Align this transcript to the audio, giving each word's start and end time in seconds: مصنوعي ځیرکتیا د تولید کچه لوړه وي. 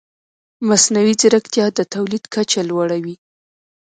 مصنوعي 0.67 1.13
ځیرکتیا 1.21 1.65
د 1.77 1.79
تولید 1.93 2.23
کچه 2.33 2.61
لوړه 2.69 2.97
وي. 3.03 3.15